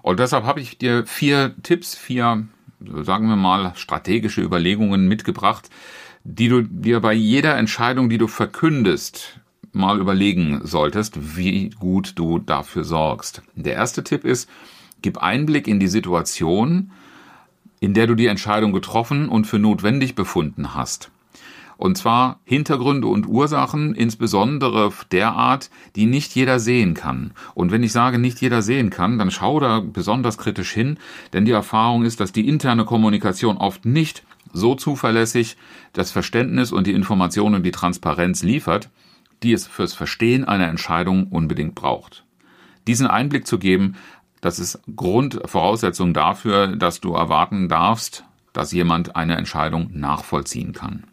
Und 0.01 0.19
deshalb 0.19 0.45
habe 0.45 0.61
ich 0.61 0.77
dir 0.77 1.05
vier 1.05 1.53
Tipps, 1.61 1.95
vier, 1.95 2.47
sagen 2.79 3.27
wir 3.27 3.35
mal, 3.35 3.73
strategische 3.75 4.41
Überlegungen 4.41 5.07
mitgebracht, 5.07 5.69
die 6.23 6.47
du 6.47 6.61
dir 6.61 7.01
bei 7.01 7.13
jeder 7.13 7.57
Entscheidung, 7.57 8.09
die 8.09 8.17
du 8.17 8.27
verkündest, 8.27 9.40
mal 9.73 9.99
überlegen 9.99 10.61
solltest, 10.63 11.37
wie 11.37 11.69
gut 11.69 12.13
du 12.15 12.39
dafür 12.39 12.83
sorgst. 12.83 13.41
Der 13.55 13.73
erste 13.73 14.03
Tipp 14.03 14.25
ist, 14.25 14.49
gib 15.01 15.17
Einblick 15.17 15.67
in 15.67 15.79
die 15.79 15.87
Situation, 15.87 16.91
in 17.79 17.93
der 17.93 18.07
du 18.07 18.15
die 18.15 18.27
Entscheidung 18.27 18.73
getroffen 18.73 19.29
und 19.29 19.45
für 19.45 19.59
notwendig 19.59 20.15
befunden 20.15 20.75
hast. 20.75 21.11
Und 21.77 21.97
zwar 21.97 22.39
Hintergründe 22.43 23.07
und 23.07 23.27
Ursachen, 23.27 23.95
insbesondere 23.95 24.91
der 25.11 25.31
Art, 25.31 25.71
die 25.95 26.05
nicht 26.05 26.35
jeder 26.35 26.59
sehen 26.59 26.93
kann. 26.93 27.31
Und 27.55 27.71
wenn 27.71 27.81
ich 27.81 27.91
sage, 27.91 28.19
nicht 28.19 28.39
jeder 28.39 28.61
sehen 28.61 28.91
kann, 28.91 29.17
dann 29.17 29.31
schau 29.31 29.59
da 29.59 29.79
besonders 29.79 30.37
kritisch 30.37 30.71
hin, 30.71 30.99
denn 31.33 31.43
die 31.43 31.51
Erfahrung 31.51 32.03
ist, 32.03 32.19
dass 32.19 32.31
die 32.31 32.47
interne 32.47 32.85
Kommunikation 32.85 33.57
oft 33.57 33.83
nicht 33.83 34.21
so 34.53 34.75
zuverlässig 34.75 35.57
das 35.93 36.11
Verständnis 36.11 36.71
und 36.71 36.85
die 36.85 36.93
Information 36.93 37.55
und 37.55 37.63
die 37.63 37.71
Transparenz 37.71 38.43
liefert, 38.43 38.91
die 39.43 39.53
es 39.53 39.67
fürs 39.67 39.93
Verstehen 39.93 40.45
einer 40.45 40.67
Entscheidung 40.67 41.27
unbedingt 41.27 41.75
braucht. 41.75 42.25
Diesen 42.87 43.07
Einblick 43.07 43.47
zu 43.47 43.59
geben, 43.59 43.95
das 44.41 44.59
ist 44.59 44.81
Grundvoraussetzung 44.95 46.13
dafür, 46.13 46.75
dass 46.75 46.99
du 46.99 47.13
erwarten 47.13 47.69
darfst, 47.69 48.23
dass 48.53 48.71
jemand 48.71 49.15
eine 49.15 49.37
Entscheidung 49.37 49.89
nachvollziehen 49.93 50.73
kann. 50.73 51.03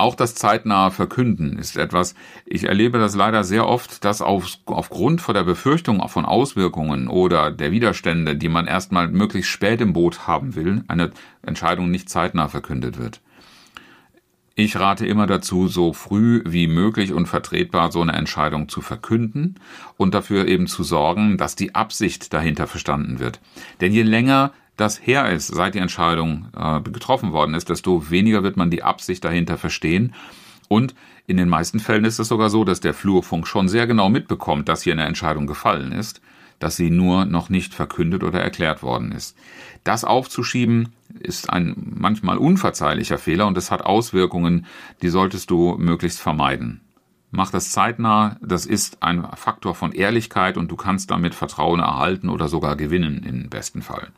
Auch 0.00 0.14
das 0.14 0.34
zeitnahe 0.34 0.90
Verkünden 0.90 1.58
ist 1.58 1.76
etwas, 1.76 2.14
ich 2.46 2.64
erlebe 2.64 2.98
das 2.98 3.14
leider 3.14 3.44
sehr 3.44 3.66
oft, 3.66 4.02
dass 4.02 4.22
auf, 4.22 4.48
aufgrund 4.64 5.20
von 5.20 5.34
der 5.34 5.44
Befürchtung 5.44 6.08
von 6.08 6.24
Auswirkungen 6.24 7.08
oder 7.08 7.50
der 7.50 7.70
Widerstände, 7.70 8.34
die 8.34 8.48
man 8.48 8.66
erstmal 8.66 9.08
möglichst 9.08 9.50
spät 9.50 9.82
im 9.82 9.92
Boot 9.92 10.26
haben 10.26 10.54
will, 10.54 10.84
eine 10.88 11.10
Entscheidung 11.42 11.90
nicht 11.90 12.08
zeitnah 12.08 12.48
verkündet 12.48 12.96
wird. 12.96 13.20
Ich 14.60 14.76
rate 14.76 15.06
immer 15.06 15.26
dazu, 15.26 15.68
so 15.68 15.94
früh 15.94 16.42
wie 16.44 16.66
möglich 16.66 17.14
und 17.14 17.24
vertretbar 17.24 17.90
so 17.90 18.02
eine 18.02 18.12
Entscheidung 18.12 18.68
zu 18.68 18.82
verkünden 18.82 19.54
und 19.96 20.12
dafür 20.12 20.46
eben 20.48 20.66
zu 20.66 20.82
sorgen, 20.82 21.38
dass 21.38 21.56
die 21.56 21.74
Absicht 21.74 22.34
dahinter 22.34 22.66
verstanden 22.66 23.20
wird. 23.20 23.40
Denn 23.80 23.90
je 23.90 24.02
länger 24.02 24.52
das 24.76 25.00
her 25.06 25.30
ist, 25.30 25.46
seit 25.46 25.74
die 25.74 25.78
Entscheidung 25.78 26.48
äh, 26.54 26.82
getroffen 26.82 27.32
worden 27.32 27.54
ist, 27.54 27.70
desto 27.70 28.10
weniger 28.10 28.42
wird 28.42 28.58
man 28.58 28.70
die 28.70 28.82
Absicht 28.82 29.24
dahinter 29.24 29.56
verstehen. 29.56 30.12
Und 30.68 30.94
in 31.26 31.38
den 31.38 31.48
meisten 31.48 31.80
Fällen 31.80 32.04
ist 32.04 32.18
es 32.18 32.28
sogar 32.28 32.50
so, 32.50 32.62
dass 32.64 32.80
der 32.80 32.92
Flurfunk 32.92 33.46
schon 33.46 33.66
sehr 33.66 33.86
genau 33.86 34.10
mitbekommt, 34.10 34.68
dass 34.68 34.82
hier 34.82 34.92
eine 34.92 35.06
Entscheidung 35.06 35.46
gefallen 35.46 35.92
ist, 35.92 36.20
dass 36.60 36.76
sie 36.76 36.90
nur 36.90 37.24
noch 37.24 37.48
nicht 37.48 37.74
verkündet 37.74 38.22
oder 38.22 38.40
erklärt 38.40 38.84
worden 38.84 39.10
ist. 39.10 39.36
Das 39.82 40.04
aufzuschieben 40.04 40.92
ist 41.18 41.50
ein 41.50 41.74
manchmal 41.98 42.38
unverzeihlicher 42.38 43.18
Fehler 43.18 43.48
und 43.48 43.58
es 43.58 43.72
hat 43.72 43.82
Auswirkungen, 43.82 44.66
die 45.02 45.08
solltest 45.08 45.50
du 45.50 45.76
möglichst 45.78 46.20
vermeiden. 46.20 46.82
Mach 47.32 47.50
das 47.50 47.70
zeitnah, 47.70 48.36
das 48.42 48.66
ist 48.66 49.02
ein 49.02 49.26
Faktor 49.34 49.74
von 49.74 49.92
Ehrlichkeit 49.92 50.56
und 50.56 50.70
du 50.70 50.76
kannst 50.76 51.10
damit 51.10 51.34
Vertrauen 51.34 51.80
erhalten 51.80 52.28
oder 52.28 52.48
sogar 52.48 52.76
gewinnen 52.76 53.22
im 53.24 53.48
besten 53.48 53.82
Fall. 53.82 54.08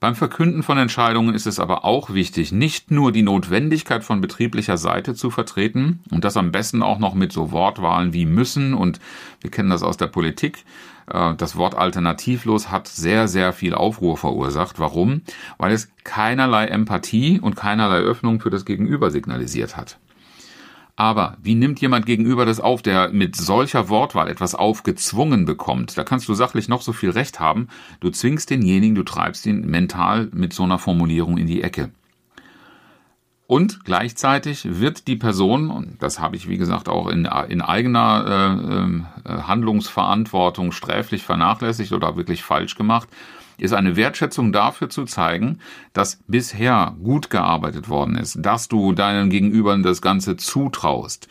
Beim 0.00 0.14
Verkünden 0.14 0.62
von 0.62 0.78
Entscheidungen 0.78 1.34
ist 1.34 1.48
es 1.48 1.58
aber 1.58 1.84
auch 1.84 2.10
wichtig, 2.10 2.52
nicht 2.52 2.92
nur 2.92 3.10
die 3.10 3.22
Notwendigkeit 3.22 4.04
von 4.04 4.20
betrieblicher 4.20 4.76
Seite 4.76 5.14
zu 5.14 5.28
vertreten 5.28 6.00
und 6.12 6.24
das 6.24 6.36
am 6.36 6.52
besten 6.52 6.84
auch 6.84 7.00
noch 7.00 7.14
mit 7.14 7.32
so 7.32 7.50
Wortwahlen 7.50 8.12
wie 8.12 8.24
müssen 8.24 8.74
und 8.74 9.00
wir 9.40 9.50
kennen 9.50 9.70
das 9.70 9.82
aus 9.82 9.96
der 9.96 10.06
Politik. 10.06 10.64
Äh, 11.10 11.34
das 11.34 11.56
Wort 11.56 11.74
alternativlos 11.74 12.70
hat 12.70 12.86
sehr, 12.86 13.26
sehr 13.26 13.52
viel 13.52 13.74
Aufruhr 13.74 14.16
verursacht. 14.16 14.78
Warum? 14.78 15.22
Weil 15.58 15.72
es 15.72 15.90
keinerlei 16.04 16.66
Empathie 16.66 17.40
und 17.40 17.56
keinerlei 17.56 17.98
Öffnung 17.98 18.40
für 18.40 18.50
das 18.50 18.64
Gegenüber 18.64 19.10
signalisiert 19.10 19.76
hat. 19.76 19.98
Aber 20.98 21.36
wie 21.40 21.54
nimmt 21.54 21.80
jemand 21.80 22.06
gegenüber 22.06 22.44
das 22.44 22.58
auf, 22.58 22.82
der 22.82 23.10
mit 23.10 23.36
solcher 23.36 23.88
Wortwahl 23.88 24.26
etwas 24.26 24.56
aufgezwungen 24.56 25.44
bekommt? 25.44 25.96
Da 25.96 26.02
kannst 26.02 26.28
du 26.28 26.34
sachlich 26.34 26.68
noch 26.68 26.82
so 26.82 26.92
viel 26.92 27.10
Recht 27.10 27.38
haben. 27.38 27.68
Du 28.00 28.10
zwingst 28.10 28.50
denjenigen, 28.50 28.96
du 28.96 29.04
treibst 29.04 29.46
ihn 29.46 29.64
mental 29.64 30.28
mit 30.32 30.52
so 30.52 30.64
einer 30.64 30.80
Formulierung 30.80 31.38
in 31.38 31.46
die 31.46 31.62
Ecke. 31.62 31.92
Und 33.46 33.84
gleichzeitig 33.84 34.80
wird 34.80 35.06
die 35.06 35.14
Person, 35.14 35.70
und 35.70 36.02
das 36.02 36.18
habe 36.18 36.34
ich 36.34 36.48
wie 36.48 36.58
gesagt 36.58 36.88
auch 36.88 37.06
in, 37.06 37.26
in 37.48 37.62
eigener 37.62 38.66
äh, 39.24 39.30
äh, 39.30 39.42
Handlungsverantwortung 39.42 40.72
sträflich 40.72 41.22
vernachlässigt 41.22 41.92
oder 41.92 42.16
wirklich 42.16 42.42
falsch 42.42 42.74
gemacht, 42.74 43.08
ist 43.58 43.72
eine 43.72 43.96
Wertschätzung 43.96 44.52
dafür 44.52 44.88
zu 44.88 45.04
zeigen, 45.04 45.58
dass 45.92 46.20
bisher 46.26 46.96
gut 47.02 47.30
gearbeitet 47.30 47.88
worden 47.88 48.16
ist, 48.16 48.38
dass 48.40 48.68
du 48.68 48.92
deinen 48.92 49.30
Gegenübern 49.30 49.82
das 49.82 50.00
Ganze 50.00 50.36
zutraust 50.36 51.28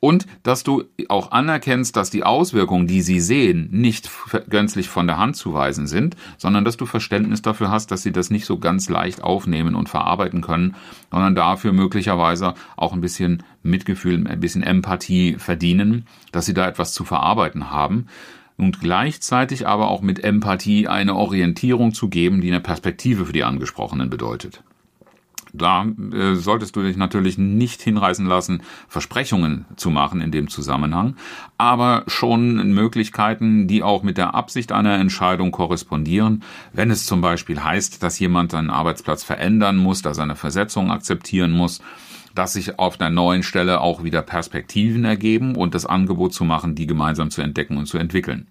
und 0.00 0.26
dass 0.42 0.64
du 0.64 0.84
auch 1.08 1.30
anerkennst, 1.30 1.94
dass 1.94 2.10
die 2.10 2.24
Auswirkungen, 2.24 2.86
die 2.86 3.02
sie 3.02 3.20
sehen, 3.20 3.68
nicht 3.70 4.10
gänzlich 4.48 4.88
von 4.88 5.06
der 5.06 5.18
Hand 5.18 5.36
zu 5.36 5.52
weisen 5.52 5.86
sind, 5.86 6.16
sondern 6.38 6.64
dass 6.64 6.78
du 6.78 6.86
Verständnis 6.86 7.42
dafür 7.42 7.70
hast, 7.70 7.90
dass 7.90 8.02
sie 8.02 8.12
das 8.12 8.30
nicht 8.30 8.46
so 8.46 8.58
ganz 8.58 8.88
leicht 8.88 9.22
aufnehmen 9.22 9.74
und 9.74 9.88
verarbeiten 9.88 10.40
können, 10.40 10.74
sondern 11.10 11.34
dafür 11.34 11.72
möglicherweise 11.72 12.54
auch 12.76 12.94
ein 12.94 13.02
bisschen 13.02 13.42
Mitgefühl, 13.62 14.26
ein 14.26 14.40
bisschen 14.40 14.62
Empathie 14.62 15.36
verdienen, 15.38 16.06
dass 16.32 16.46
sie 16.46 16.54
da 16.54 16.66
etwas 16.66 16.94
zu 16.94 17.04
verarbeiten 17.04 17.70
haben 17.70 18.06
und 18.60 18.80
gleichzeitig 18.80 19.66
aber 19.66 19.88
auch 19.88 20.02
mit 20.02 20.22
Empathie 20.22 20.86
eine 20.86 21.16
Orientierung 21.16 21.94
zu 21.94 22.08
geben, 22.08 22.40
die 22.40 22.48
eine 22.48 22.60
Perspektive 22.60 23.26
für 23.26 23.32
die 23.32 23.44
Angesprochenen 23.44 24.10
bedeutet. 24.10 24.62
Da 25.52 25.84
äh, 26.12 26.34
solltest 26.34 26.76
du 26.76 26.82
dich 26.82 26.96
natürlich 26.96 27.38
nicht 27.38 27.82
hinreißen 27.82 28.26
lassen, 28.26 28.62
Versprechungen 28.88 29.64
zu 29.76 29.90
machen 29.90 30.20
in 30.20 30.30
dem 30.30 30.48
Zusammenhang, 30.48 31.16
aber 31.58 32.04
schon 32.06 32.72
Möglichkeiten, 32.72 33.66
die 33.66 33.82
auch 33.82 34.02
mit 34.02 34.16
der 34.16 34.34
Absicht 34.34 34.70
einer 34.70 34.98
Entscheidung 34.98 35.50
korrespondieren. 35.50 36.44
Wenn 36.72 36.90
es 36.90 37.06
zum 37.06 37.20
Beispiel 37.20 37.64
heißt, 37.64 38.02
dass 38.02 38.18
jemand 38.18 38.52
seinen 38.52 38.70
Arbeitsplatz 38.70 39.24
verändern 39.24 39.76
muss, 39.76 40.02
dass 40.02 40.18
er 40.18 40.24
eine 40.24 40.36
Versetzung 40.36 40.92
akzeptieren 40.92 41.50
muss, 41.50 41.80
dass 42.34 42.54
sich 42.54 42.78
auf 42.78 43.00
einer 43.00 43.10
neuen 43.10 43.42
Stelle 43.42 43.80
auch 43.80 44.04
wieder 44.04 44.22
Perspektiven 44.22 45.04
ergeben 45.04 45.56
und 45.56 45.74
das 45.74 45.86
Angebot 45.86 46.32
zu 46.32 46.44
machen, 46.44 46.74
die 46.74 46.86
gemeinsam 46.86 47.30
zu 47.30 47.42
entdecken 47.42 47.76
und 47.76 47.86
zu 47.86 47.98
entwickeln. 47.98 48.48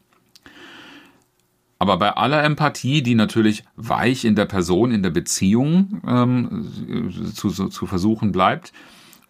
Aber 1.79 1.97
bei 1.97 2.11
aller 2.11 2.43
Empathie, 2.43 3.01
die 3.01 3.15
natürlich 3.15 3.63
weich 3.77 4.25
in 4.25 4.35
der 4.35 4.45
Person, 4.45 4.91
in 4.91 5.01
der 5.01 5.11
Beziehung 5.11 6.01
ähm, 6.05 7.31
zu, 7.33 7.49
zu 7.49 7.85
versuchen 7.85 8.33
bleibt, 8.33 8.73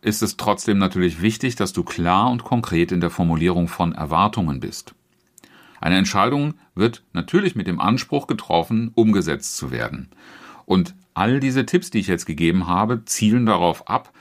ist 0.02 0.24
es 0.24 0.36
trotzdem 0.36 0.80
natürlich 0.80 1.22
wichtig, 1.22 1.56
dass 1.56 1.74
du 1.74 1.84
klar 1.84 2.32
und 2.32 2.44
konkret 2.44 2.92
in 2.92 3.02
der 3.02 3.12
Formulierung 3.12 3.68
von 3.68 3.94
Erwartungen 3.94 4.60
bist. 4.60 4.96
Eine 5.80 5.98
Entscheidung 5.98 6.56
wird 6.74 7.04
natürlich 7.14 7.56
mit 7.56 7.68
dem 7.68 7.80
Anspruch 7.80 8.26
getroffen, 8.26 8.92
umgesetzt 8.96 9.58
zu 9.58 9.72
werden. 9.72 10.10
Und 10.66 10.96
all 11.20 11.42
diese 11.42 11.66
Tipps, 11.66 11.92
die 11.92 12.00
ich 12.00 12.08
jetzt 12.08 12.26
gegeben 12.26 12.68
habe, 12.68 13.04
zielen 13.04 13.46
darauf 13.46 13.90
ab, 13.90 14.14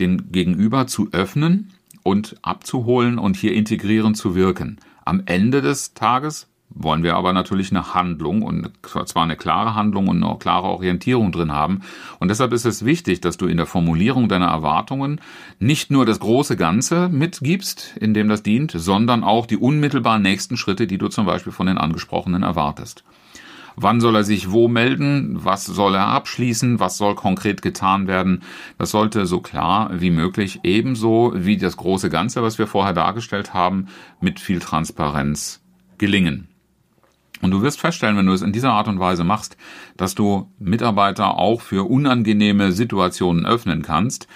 den 0.00 0.32
Gegenüber 0.32 0.88
zu 0.88 1.08
öffnen 1.12 1.70
und 2.02 2.34
abzuholen 2.42 3.16
und 3.18 3.36
hier 3.36 3.54
integrierend 3.54 4.16
zu 4.16 4.34
wirken. 4.34 4.78
Am 5.04 5.22
Ende 5.26 5.62
des 5.62 5.94
Tages 5.94 6.48
wollen 6.68 7.04
wir 7.04 7.14
aber 7.14 7.32
natürlich 7.32 7.70
eine 7.70 7.94
Handlung 7.94 8.42
und 8.42 8.72
zwar 8.82 9.22
eine 9.22 9.36
klare 9.36 9.76
Handlung 9.76 10.08
und 10.08 10.24
eine 10.24 10.36
klare 10.36 10.66
Orientierung 10.66 11.30
drin 11.30 11.52
haben. 11.52 11.82
Und 12.18 12.26
deshalb 12.26 12.52
ist 12.52 12.64
es 12.64 12.84
wichtig, 12.84 13.20
dass 13.20 13.36
du 13.36 13.46
in 13.46 13.56
der 13.56 13.66
Formulierung 13.66 14.28
deiner 14.28 14.48
Erwartungen 14.48 15.20
nicht 15.60 15.92
nur 15.92 16.06
das 16.06 16.18
große 16.18 16.56
Ganze 16.56 17.08
mitgibst, 17.08 17.96
in 18.00 18.14
dem 18.14 18.28
das 18.28 18.42
dient, 18.42 18.72
sondern 18.74 19.22
auch 19.22 19.46
die 19.46 19.58
unmittelbar 19.58 20.18
nächsten 20.18 20.56
Schritte, 20.56 20.88
die 20.88 20.98
du 20.98 21.06
zum 21.06 21.24
Beispiel 21.24 21.52
von 21.52 21.68
den 21.68 21.78
Angesprochenen 21.78 22.42
erwartest. 22.42 23.04
Wann 23.76 24.00
soll 24.00 24.16
er 24.16 24.24
sich 24.24 24.50
wo 24.50 24.68
melden? 24.68 25.38
Was 25.44 25.66
soll 25.66 25.94
er 25.94 26.08
abschließen? 26.08 26.80
Was 26.80 26.98
soll 26.98 27.14
konkret 27.14 27.62
getan 27.62 28.06
werden? 28.06 28.42
Das 28.78 28.90
sollte 28.90 29.26
so 29.26 29.40
klar 29.40 29.90
wie 29.92 30.10
möglich, 30.10 30.60
ebenso 30.62 31.32
wie 31.34 31.56
das 31.56 31.76
große 31.76 32.10
Ganze, 32.10 32.42
was 32.42 32.58
wir 32.58 32.66
vorher 32.66 32.92
dargestellt 32.92 33.54
haben, 33.54 33.86
mit 34.20 34.40
viel 34.40 34.60
Transparenz 34.60 35.62
gelingen. 35.98 36.48
Und 37.42 37.50
du 37.50 37.60
wirst 37.60 37.80
feststellen, 37.80 38.16
wenn 38.16 38.26
du 38.26 38.32
es 38.32 38.42
in 38.42 38.52
dieser 38.52 38.72
Art 38.72 38.88
und 38.88 39.00
Weise 39.00 39.24
machst, 39.24 39.56
dass 39.96 40.14
du 40.14 40.50
Mitarbeiter 40.58 41.38
auch 41.38 41.60
für 41.60 41.88
unangenehme 41.90 42.70
Situationen 42.70 43.44
öffnen 43.44 43.82
kannst. 43.82 44.28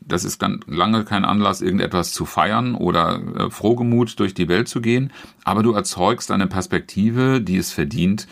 Das 0.00 0.24
ist 0.24 0.40
dann 0.40 0.60
lange 0.66 1.04
kein 1.04 1.24
Anlass, 1.24 1.60
irgendetwas 1.60 2.12
zu 2.12 2.24
feiern 2.24 2.74
oder 2.74 3.20
äh, 3.36 3.50
frohgemut 3.50 4.18
durch 4.20 4.34
die 4.34 4.48
Welt 4.48 4.68
zu 4.68 4.80
gehen, 4.80 5.12
aber 5.44 5.62
du 5.62 5.72
erzeugst 5.72 6.30
eine 6.30 6.46
Perspektive, 6.46 7.40
die 7.40 7.56
es 7.56 7.72
verdient, 7.72 8.26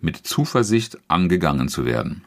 mit 0.00 0.16
Zuversicht 0.16 0.98
angegangen 1.08 1.68
zu 1.68 1.84
werden. 1.84 2.24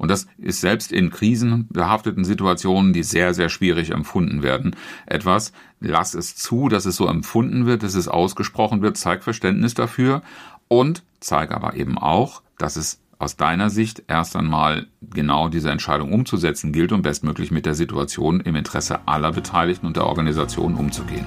Und 0.00 0.10
das 0.10 0.26
ist 0.38 0.62
selbst 0.62 0.92
in 0.92 1.10
krisenbehafteten 1.10 2.24
Situationen, 2.24 2.94
die 2.94 3.02
sehr, 3.02 3.34
sehr 3.34 3.50
schwierig 3.50 3.90
empfunden 3.90 4.42
werden, 4.42 4.74
etwas, 5.04 5.52
lass 5.78 6.14
es 6.14 6.36
zu, 6.36 6.70
dass 6.70 6.86
es 6.86 6.96
so 6.96 7.06
empfunden 7.06 7.66
wird, 7.66 7.82
dass 7.82 7.94
es 7.94 8.08
ausgesprochen 8.08 8.80
wird, 8.80 8.96
zeig 8.96 9.22
Verständnis 9.22 9.74
dafür 9.74 10.22
und 10.68 11.02
zeige 11.20 11.54
aber 11.54 11.74
eben 11.74 11.98
auch, 11.98 12.40
dass 12.56 12.76
es 12.76 12.98
aus 13.18 13.36
deiner 13.36 13.68
Sicht 13.68 14.04
erst 14.08 14.34
einmal 14.36 14.86
genau 15.02 15.50
diese 15.50 15.70
Entscheidung 15.70 16.14
umzusetzen 16.14 16.72
gilt 16.72 16.92
und 16.92 17.02
bestmöglich 17.02 17.50
mit 17.50 17.66
der 17.66 17.74
Situation 17.74 18.40
im 18.40 18.56
Interesse 18.56 19.06
aller 19.06 19.32
Beteiligten 19.32 19.86
und 19.86 19.96
der 19.96 20.06
Organisation 20.06 20.74
umzugehen. 20.74 21.26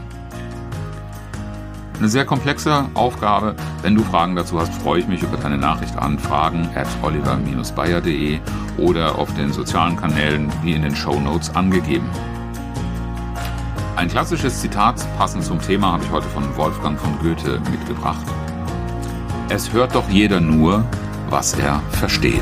Eine 2.00 2.10
sehr 2.10 2.26
komplexe 2.26 2.86
Aufgabe. 2.96 3.56
Wenn 3.82 3.96
du 3.96 4.04
Fragen 4.04 4.36
dazu 4.36 4.60
hast, 4.60 4.74
freue 4.74 5.00
ich 5.00 5.08
mich 5.08 5.22
über 5.22 5.38
deine 5.38 5.58
Nachricht 5.58 5.96
an 5.98 6.20
fragen 6.20 6.70
at 6.76 6.88
oliver-bayer.de 7.02 8.40
oder 8.78 9.18
auf 9.18 9.34
den 9.36 9.54
sozialen 9.54 9.96
Kanälen 9.96 10.52
wie 10.64 10.74
in 10.74 10.82
den 10.82 10.96
Show 10.96 11.20
Notes 11.20 11.56
angegeben. 11.56 12.10
Ein 13.96 14.10
klassisches 14.10 14.60
Zitat 14.60 14.96
passend 15.18 15.44
zum 15.44 15.62
Thema 15.62 15.94
habe 15.94 16.04
ich 16.04 16.12
heute 16.12 16.28
von 16.30 16.44
Wolfgang 16.58 17.00
von 17.00 17.18
Goethe 17.20 17.62
mitgebracht. 17.72 18.26
Es 19.50 19.72
hört 19.72 19.94
doch 19.94 20.10
jeder 20.10 20.40
nur, 20.40 20.84
was 21.30 21.54
er 21.54 21.80
versteht. 21.92 22.42